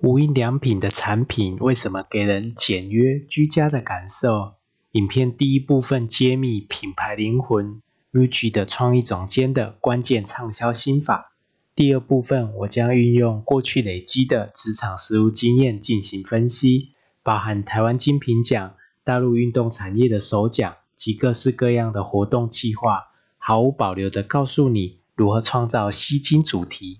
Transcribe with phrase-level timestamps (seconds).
[0.00, 4.52] 无印良品的产品为什么给人简约居家的感受？
[4.92, 7.82] 影片第一部分揭秘品牌灵魂
[8.12, 11.32] Muji 的创意总监的关键畅销心法。
[11.74, 16.90] 第二部分我将运用过去累积的职场实务经验进行分析，
[17.24, 23.06] 包含台湾精品奖、大陆运动产业的首奖及各式各样的活动计划，
[23.36, 26.98] 毫无保留的告诉你如何创造吸金主题。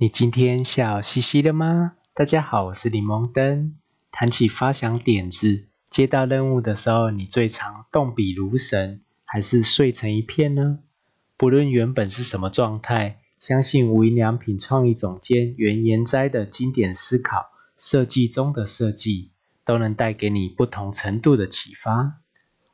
[0.00, 1.94] 你今天笑嘻嘻的吗？
[2.14, 3.74] 大家好，我是柠檬灯。
[4.12, 10.78] 谈起发想点子、接到任务的时候，你最常动笔如神，还是睡成一片呢？
[11.36, 19.32] 不论原本是什么状态，相信无印良品创意总监袁延斋的经典思考，设计中的设计，
[19.64, 22.20] 都能带给你不同程度的启发。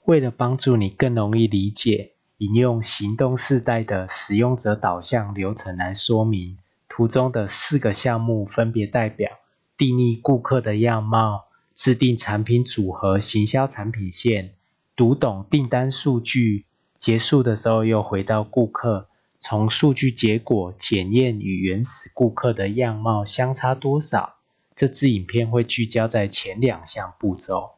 [0.04, 6.58] 为了帮助你更容易理解，引用行动世代的使用者导向流程来说明。
[6.88, 9.38] 图中的四个项目分别代表：
[9.76, 14.54] 定义顾客的样貌、制定产品组合、行销产品线、
[14.94, 16.66] 读懂订单数据。
[16.96, 24.36] 结束的时候又回到顾客，从数据结果检验与原始顾客的样貌相差多少。
[24.74, 27.72] 这支影片会聚焦在前两项步骤。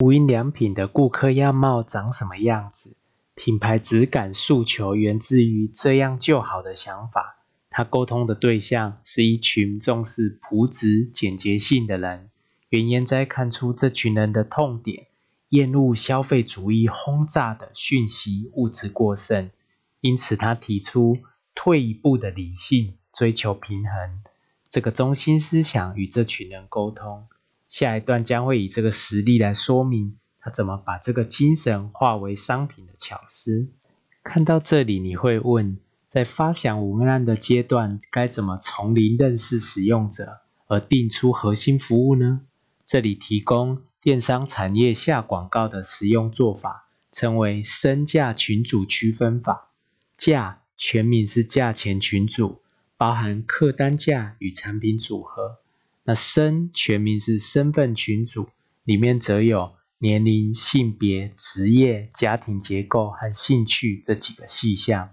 [0.00, 2.96] 无印良品的顾客样貌长什么样子？
[3.34, 7.36] 品牌质感诉求源自于这样就好的想法。
[7.68, 12.30] 他沟通的对象是一群重视朴质简洁性的人。
[12.68, 15.06] 原言在看出这群人的痛点：
[15.48, 19.50] 厌恶消费主义轰炸的讯息物质过剩。
[20.00, 21.18] 因此，他提出
[21.54, 24.22] 退一步的理性，追求平衡。
[24.70, 27.26] 这个中心思想与这群人沟通。
[27.66, 30.16] 下一段将会以这个实例来说明。
[30.44, 33.68] 他怎么把这个精神化为商品的巧思？
[34.22, 42.42] 看到这里，你会问：在发想文案的阶段，该怎么从零认识使用者，而定出核心服务呢？
[42.84, 49.70] 这里提供电商产业下广告的实用做法，称为身价群组区分法。
[50.18, 52.60] 价全名是价钱群组，
[52.98, 55.56] 包含客单价与产品组合。
[56.02, 58.50] 那身全名是身份群组，
[58.84, 59.72] 里面则有。
[60.04, 65.08] 年龄、性别、职业、家庭结构和兴趣这几个细项，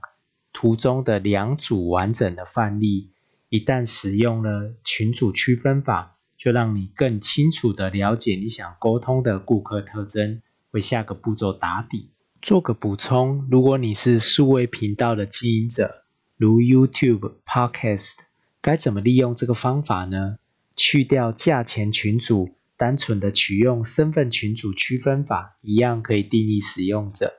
[0.52, 3.12] 图中的两组完整的范例，
[3.48, 10.42] 一旦使用了群组区分法，就让你更清楚的了解你想沟通的顾客特征，
[10.72, 12.10] 为下个步骤打底。
[12.42, 16.04] 做个补充，如果你是数位频道的经营者，
[16.36, 18.16] 如 YouTube、Podcast，
[18.60, 20.38] 该怎么利用这个方法呢？
[20.76, 22.50] 去掉价钱群组。
[22.82, 27.32] 单纯的取用身份群组区分法，一样可以定义使用者。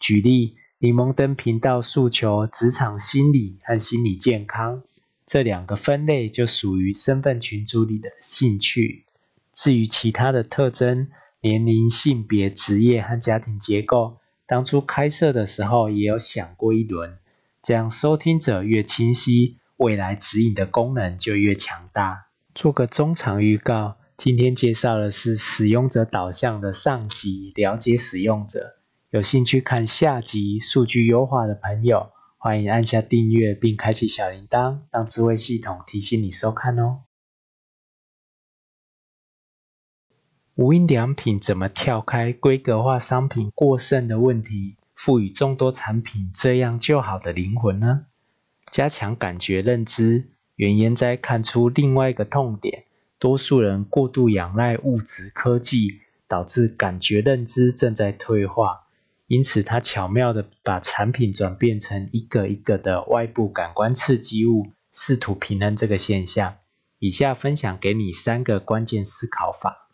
[0.00, 4.82] 举例，柠檬灯频道诉求职场心理和心理健康，
[5.26, 9.04] 这两个分类就属于身份群组里的兴趣。
[9.52, 11.08] 至于其他的特征，
[11.42, 17.18] 年龄、性别、职业和家庭结构，当初开设的时候也有想过一轮，
[17.62, 22.28] 这样收听者越清晰，未来指引的功能就越强大。
[22.54, 23.98] 做个中长预告。
[24.16, 28.76] 今天介绍的是使用者导向的上集，了解使用者。
[29.10, 37.02] 有兴趣看下集数据优化的朋友，欢迎按下订阅并开启小铃铛，让智慧系统提醒你收看哦。
[40.54, 48.06] 无印良品怎么跳开规格化商品过剩的问题，赋予众多产品这样就好的灵魂呢？
[48.72, 52.84] 加强感觉认知，原言在看出另外一个痛点。
[53.18, 58.86] 多数人过度仰赖物质科技，导致感觉认知正在退化。
[59.26, 66.56] 因此，他巧妙的把产品转变成一个一个的外部感官刺激物，试图平衡这个现象。
[66.98, 69.88] 以下分享给你三个关键思考法：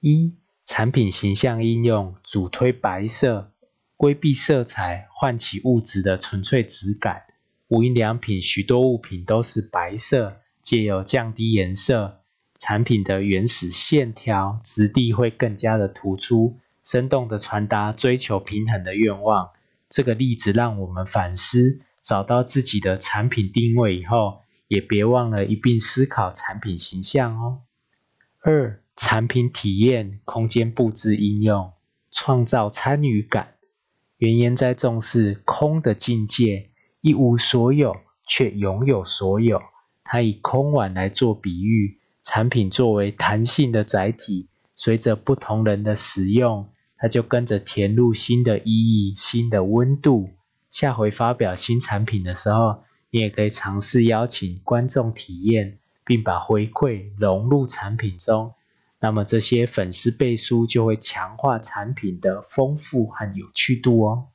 [0.00, 3.52] 一、产品形象应用主推白色，
[3.96, 7.22] 规避色彩，唤起物质的纯粹质感。
[7.68, 12.23] 无印良品许多物品都是白色，借由降低颜色。
[12.58, 19.50] 产品的原始线条质地会更加的突出，生动的传达追求平衡的愿望。
[19.88, 27.60] 这个例子让我们反思，找到自己的产品定位以后，也别忘了一并思考产品形象哦。
[28.40, 31.72] 二、产品体验、空间布置应用，
[32.10, 33.54] 创造参与感。
[34.16, 37.96] 原研在重视空的境界，一无所有
[38.26, 39.60] 却拥有所有。
[40.02, 41.98] 他以空碗来做比喻。
[42.24, 50.30] 产品作为弹性的载体，随着不同人的使用，它就跟着填入新的意义、新的温度。
[50.70, 58.54] 下回发表新产品的时候，你也可以尝试邀请观众体验，并把回馈融入产品中。
[59.00, 64.28] 那么这些粉丝背书就会强化产品的丰富和有趣度哦。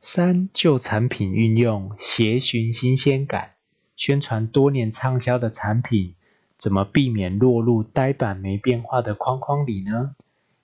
[0.00, 3.52] 三、旧产品运用，协寻新鲜感，
[3.96, 6.16] 宣传多年畅销的产品，
[6.60, 10.14] 怎么避免落入呆板没变化的框框里呢？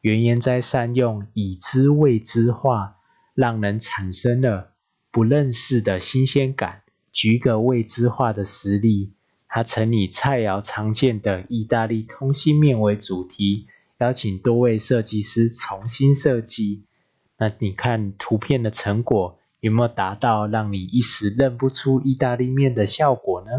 [0.02, 2.96] 原言在善用已知未知化，
[3.34, 4.72] 让人产生了
[5.10, 6.82] 不认识的新鲜感。
[7.12, 9.14] 举个未知化的实例，
[9.48, 13.66] 他曾以菜肴常见的意大利通心面为主题，
[13.98, 16.84] 邀请多位设计师重新设计。
[17.38, 23.50] 那你看图片的成果有没有达到让你一时认不出意大利面的效果呢？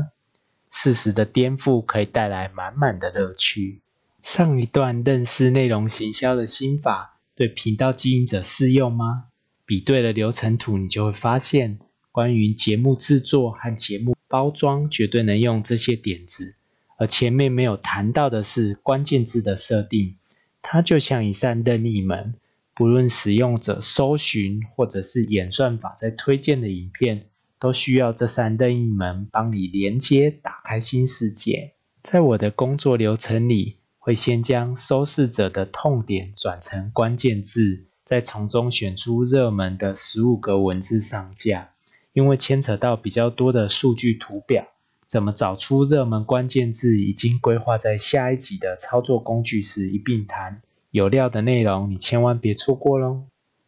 [0.72, 3.81] 适时的颠覆可以带来满满的乐趣。
[4.22, 9.25] 上一段认识内容行销的心法，对频道经营者适用吗？
[9.66, 11.80] 比对了流程图，你就会发现。
[12.12, 16.56] 关于节目制作和节目包装，绝对能用这些点子。
[16.98, 20.16] 而前面没有谈到的是关键字的设定，
[20.64, 22.34] 它就像一扇任意门，
[22.74, 27.28] 不论使用者搜寻或者是演算法在推荐的影片，
[27.59, 31.74] 都需要这扇任意门帮你连接打开新世界。
[32.04, 41.71] 在我的工作流程里，会先将收视者的痛点转成关键字，再从中选出热门的十五个文字上架。
[42.13, 44.65] 因为牵扯到比较多的数据图表，
[45.07, 50.63] 怎么找出热门关键字，已经规划在下一集的操作工具时一并谈。
[50.89, 53.25] 有料的内容，你千万别错过喽！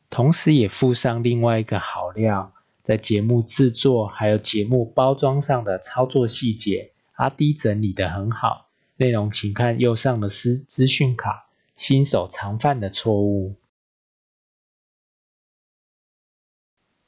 [0.10, 2.54] 同时也附上另外一个好料，
[2.90, 8.66] 在节目制作还有节目包装上的操作细节，阿迪整理的很好。
[8.98, 13.58] 内容请看右上的资资讯卡，新手常犯的错误。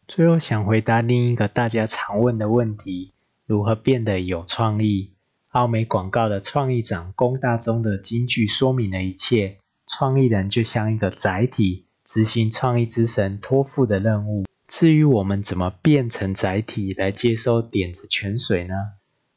[0.07, 3.13] 最后想回答另一个大家常问的问题：
[3.47, 5.09] 如何变得有创意？
[5.49, 9.57] 奥美广告的创意长龚大中的金句说明了一切。
[9.87, 14.45] 创意人就像一个载体，执行创意之神托付的任务。
[14.71, 18.73] 至于我们怎么变成载体来接收点子泉水呢？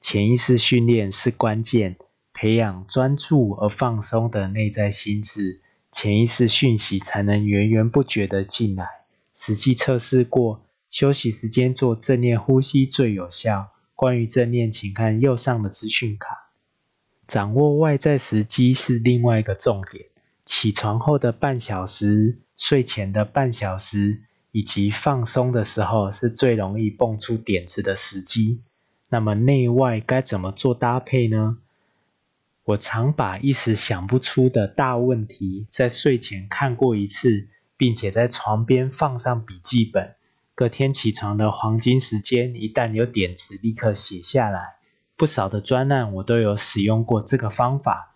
[0.00, 1.96] 潜意识训练是关键，
[2.32, 5.60] 培养专注而放松的内在心智，
[5.90, 8.86] 潜意识讯息才能源源不绝的进来。
[9.34, 10.64] 实际测试过。
[10.88, 13.72] 休息时间做正念呼吸最有效。
[13.96, 16.50] 关于正念，请看右上的资讯卡。
[17.26, 20.06] 掌握外在时机是另外一个重点。
[20.44, 24.22] 起床后的半小时、睡前的半小时
[24.54, 28.60] 以及放松的时候，是最容易蹦出点子的时机。
[29.10, 31.58] 那么内外该怎么做搭配呢？
[32.62, 40.14] 我常把一时想不出的大问题，在睡前看过一次，并且在床边放上笔记本。
[40.54, 44.76] 隔天起床的黄金时间，一旦有点子，立刻写下来。
[45.16, 48.14] 不少的专案我都有使用过这个方法，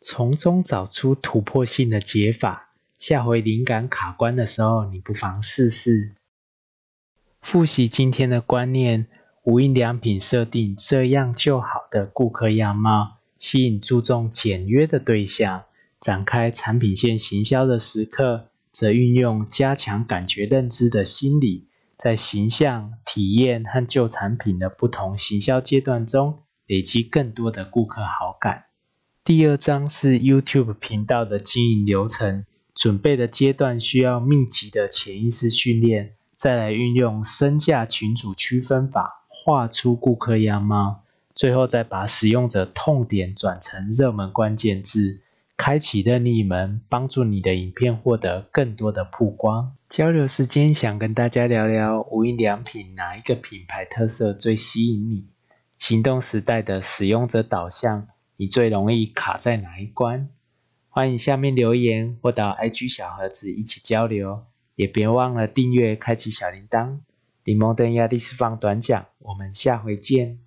[0.00, 2.67] 从中找出突破性的解法。
[2.98, 6.16] 下回灵感卡关的时候，你不妨试试。
[7.40, 9.06] 复习今天的观念：
[9.44, 15.62] 无印良品设定这样就好的顾客样貌，吸引注重简约的对象。
[16.00, 21.68] 展开产品线行销的时刻，则运用加强感觉认知的心理。
[21.96, 28.64] 在形象、体验和旧产品的不同行销阶段中，累积更多的顾客好感。
[29.22, 32.44] 第二章是 YouTube 频道的经营流程，
[32.78, 41.02] 准备的阶段需要密集的潜意识训练，再来运用身价群组区分法，画出顾客样貌，
[41.34, 45.18] 最后再把使用者痛点转成热门关键字。
[45.56, 49.72] 开启任意门，帮助你的影片获得更多的曝光。
[49.88, 55.26] 交流时间，想跟大家聊聊无印良品哪一个品牌特色最吸引你？
[55.76, 58.06] 行动时代的使用者导向，
[58.36, 60.28] 你最容易卡在哪一关？
[60.98, 64.42] 欢迎下面留言或到 IG 小盒子一起交流，
[64.74, 66.98] 也别忘了订阅、开启小铃铛。
[67.44, 70.40] 柠檬灯压力释放短讲，我们下回见。